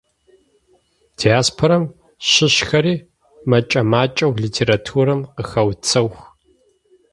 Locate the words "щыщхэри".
2.29-2.95